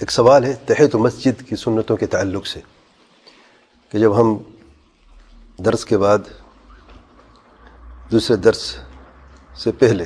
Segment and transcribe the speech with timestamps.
[0.00, 2.60] ایک سوال ہے تحت و مسجد کی سنتوں کے تعلق سے
[3.88, 4.38] کہ جب ہم
[5.64, 6.18] درس کے بعد
[8.10, 8.76] دوسرے درس
[9.56, 10.04] سے پہلے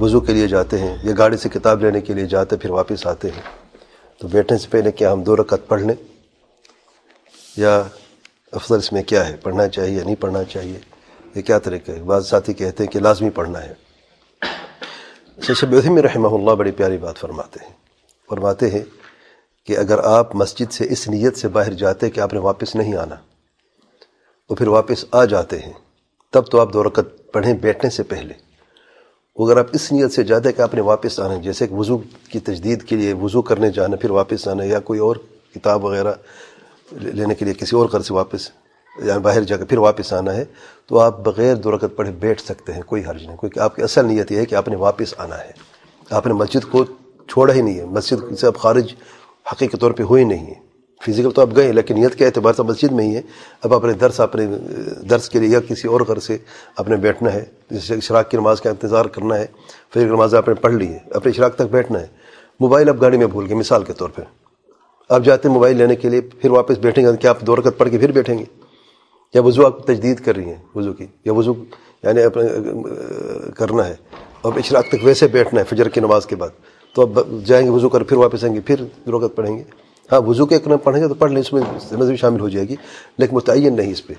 [0.00, 3.06] وضو کے لیے جاتے ہیں یا گاڑی سے کتاب لینے کے لیے جاتے پھر واپس
[3.06, 3.42] آتے ہیں،
[4.18, 5.94] تو بیٹھنے سے پہلے کیا ہم دو رکعت پڑھ لیں؟
[7.56, 7.82] یا
[8.52, 10.78] افضل اس میں کیا ہے، پڑھنا چاہیے یا نہیں پڑھنا چاہیے؟
[11.34, 13.74] یہ کیا طریقہ ہے؟ بعض ساتھی کہتے ہیں کہ لازمی پڑھنا ہے۔
[15.42, 17.72] شب میں رحمہ اللہ بڑی پیاری بات فرماتے ہیں۔
[18.28, 18.82] فرماتے ہیں
[19.66, 22.96] کہ اگر آپ مسجد سے اس نیت سے باہر جاتے کہ آپ نے واپس نہیں
[22.96, 23.14] آنا،
[24.48, 25.72] تو پھر واپس آ جاتے ہیں۔
[26.30, 28.34] تب تو آپ دو رکعت پڑھیں بیٹھنے سے پہلے۔
[29.36, 31.98] اگر آپ اس نیت سے جاتے کہ آپ نے واپس آنا، جیسے کہ وضو
[32.28, 35.16] کی تجدید کے لیے وضو کرنے جانا، پھر واپس آنا یا کوئی اور
[35.54, 36.12] کتاب وغیرہ
[36.92, 38.50] لینے کے لیے کسی اور گھر سے واپس
[38.98, 40.44] یا باہر جا کے پھر واپس آنا ہے،
[40.86, 43.82] تو آپ بغیر دو رکعت پڑھے بیٹھ سکتے ہیں، کوئی حرج نہیں کیونکہ آپ کی
[43.82, 45.50] اصل نیت یہ ہے کہ آپ نے واپس آنا ہے۔
[46.10, 46.84] آپ نے مسجد کو
[47.28, 48.94] چھوڑا ہی نہیں ہے، مسجد سے اب خارج
[49.52, 50.72] حقیقی طور پہ ہوئی نہیں ہے۔
[51.06, 53.22] فزیکل تو آپ گئے لیکن نیت کے اعتبار سے مسجد میں ہی ہے۔
[53.62, 54.46] اب اپنے درس اپنے
[55.10, 56.38] درس کے لیے یا کسی اور گھر سے
[56.76, 59.46] اپنے بیٹھنا ہے جیسے اشراق کی نماز کا انتظار کرنا ہے
[59.90, 62.06] پھر نماز آپ نے پڑھ لی ہے اپنے اشراق تک بیٹھنا ہے۔
[62.60, 64.22] موبائل اب گاڑی میں بھول گئے، مثال کے طور پہ۔
[65.08, 67.78] آپ جاتے ہیں موبائل لینے کے لیے، پھر واپس بیٹھیں گے، کیا آپ دو رکعت
[67.78, 68.44] پڑھ کے پھر بیٹھیں گے؟
[69.34, 71.52] یا وضو آپ تجدید کر رہی ہیں، وضو کی، یا وضو
[72.04, 72.44] یعنی اپنے
[73.56, 73.94] کرنا ہے،
[74.42, 76.48] اب اشراق تک ویسے بیٹھنا ہے، فجر کی نماز کے بعد،
[76.96, 79.62] تو اب جائیں گے وضو کر، پھر واپس آئیں گے، پھر رکعت پڑھیں گے۔
[80.10, 82.68] ہاں وضو کے ایک پڑھیں گے تو پڑھ لیں، اس میں بھی شامل ہو جائے
[82.68, 82.76] گی،
[83.18, 84.14] لیکن متعین نہیں اس پہ۔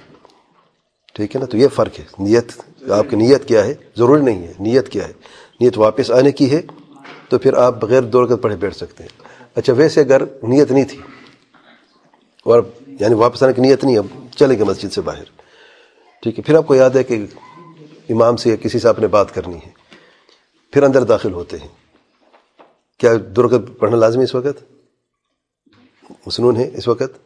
[1.16, 2.52] ٹھیک ہے نا؟ تو یہ فرق ہے۔ نیت،
[2.92, 5.14] آپ کی نیت کیا ہے؟ ضروری نہیں ہے، نیت کیا ہے؟
[5.62, 6.62] نیت واپس آنے کی ہے،
[7.30, 9.12] تو پھر آپ بغیر دو پڑھے بیٹھ سکتے ہیں۔
[9.56, 11.00] اچھا ویسے اگر نیت نہیں تھی،
[12.46, 12.62] اور
[13.00, 15.24] یعنی واپس آنے کی نیت نہیں، اب چلیں گے مسجد سے باہر۔
[16.22, 17.26] ٹھیک ہے، پھر آپ کو یاد ہے کہ
[18.10, 19.70] امام سے یا کسی سے آپ نے بات کرنی ہے،
[20.74, 21.68] پھر اندر داخل ہوتے ہیں۔
[22.98, 24.64] کیا درگت پڑھنا لازمی اس وقت؟
[26.28, 27.18] مصنون ہے اس وقت؟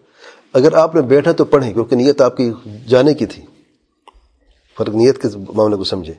[0.54, 2.52] اگر آپ نے بیٹھا تو پڑھیں، کیونکہ نیت آپ کی
[2.88, 3.44] جانے کی تھی۔
[4.78, 6.14] فرق نیت کے معاملے کو سمجھے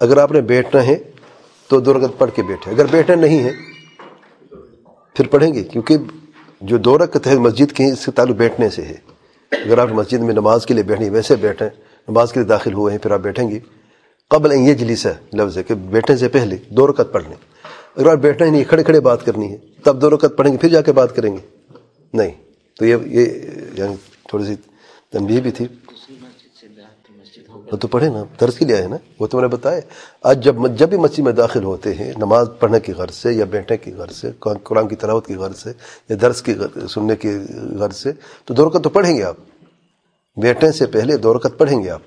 [0.00, 0.96] اگر آپ نے بیٹھنا ہے
[1.68, 3.52] تو درگت پڑھ کے بیٹھے۔ اگر بیٹھنا نہیں ہے،
[5.14, 5.96] پھر پڑھیں گے، کیونکہ
[6.60, 9.07] جو دو رکعت ہے مسجد کی اس کے تعلق بیٹھنے سے ہے۔
[9.52, 11.68] اگر آپ مسجد میں نماز کے لیے بیٹھیں، ویسے بیٹھیں،
[12.08, 13.58] نماز کے لیے داخل ہوئے ہیں، پھر آپ بیٹھیں گے
[14.30, 17.36] قبل یہ جلیس ہے لفظ ہے کہ بیٹھنے سے پہلے دو رکعت پڑھ لیں
[17.96, 20.58] اگر آپ بیٹھنا ہی نہیں، کھڑے کھڑے بات کرنی ہے، تب دو رکعت پڑھیں گے،
[20.58, 21.40] پھر جا کے بات کریں گے۔
[22.14, 22.30] نہیں،
[22.76, 23.26] تو یہ یہ
[23.74, 23.94] یعنی
[24.28, 24.54] تھوڑی سی
[25.10, 25.66] تنبیہ بھی تھی۔
[27.76, 29.80] تو پڑھے نا، درس کے لیے آئے نا، وہ تو میں نے بتایا۔
[30.22, 33.44] آج جب جب بھی مسجد میں داخل ہوتے ہیں، نماز پڑھنے کی غرض سے یا
[33.44, 35.72] بیٹھنے کی غرض سے، قرآن کی تلاوت کی غرض سے
[36.08, 36.54] یا درس کی
[36.90, 37.38] سننے کی
[37.78, 38.12] غرض سے،
[38.44, 39.36] تو دو رکعت تو پڑھیں گے آپ۔
[40.36, 42.00] بیٹھنے سے پہلے دو رکعت پڑھیں گے آپ۔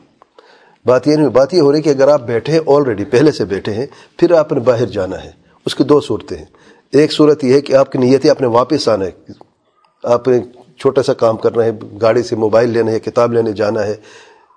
[0.85, 3.45] بات یہ نہیں، بات یہ ہو رہی کہ اگر آپ بیٹھے ہیں آلریڈی پہلے سے
[3.45, 3.85] بیٹھے ہیں،
[4.17, 5.31] پھر آپ نے باہر جانا ہے۔
[5.65, 6.45] اس کی دو صورتیں ہیں۔
[6.91, 9.11] ایک صورت یہ ہے کہ آپ کی نیت ہے آپ نے واپس آنا ہے۔
[10.03, 10.39] آپ نے
[10.79, 13.95] چھوٹا سا کام کرنا ہے گاڑی سے موبائل لینا ہے، کتاب لینے جانا ہے۔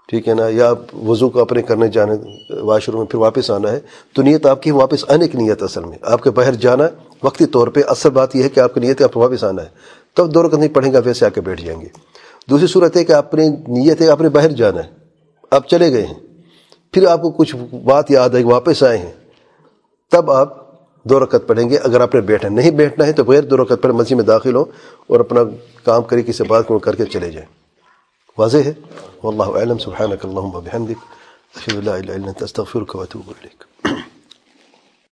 [0.08, 0.72] ٹھیک ہے نا؟ یا
[1.06, 2.12] وضو کو اپنے کرنے جانے
[2.60, 3.80] واش روم میں پھر واپس آنا ہے،
[4.12, 6.88] تو نیت آپ کی واپس آنے کی نیت اصل میں۔ آپ کے باہر جانا
[7.22, 9.44] وقتی طور پہ اصل بات یہ ہے کہ آپ کی نیت ہے آپ کو واپس
[9.44, 9.68] آنا ہے۔
[10.14, 11.86] تب دو نہیں پڑھیں گے ویسے آ کے بیٹھ جائیں گے۔
[12.50, 14.90] دوسری صورت ہے کہ اپنی نیت ہے اپنے باہر جانا ہے۔
[15.50, 16.14] آپ چلے گئے ہیں۔
[16.92, 19.12] پھر آپ کو کچھ بات یاد ہے واپس آئے ہیں۔
[20.10, 20.58] تب آپ
[21.04, 23.82] دو رکعت پڑھیں گے۔ اگر آپ نے بیٹھا نہیں بیٹھنا ہے تو بغیر دو رکعت
[23.82, 24.64] پڑھ مسجد میں داخل ہوں
[25.06, 25.40] اور اپنا
[25.84, 27.48] کام کری کسی بات کو کر کے چلے جائیں۔
[28.38, 28.72] واضح ہے؟
[29.24, 29.78] والله أعلم.
[29.78, 30.98] سبحانك اللهم وبحمدك
[31.56, 33.73] أشهد أن لا إله إلا أنت أستغفرك وأتوب إليك.